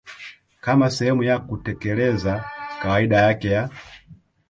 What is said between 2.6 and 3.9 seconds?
kawaida yake ya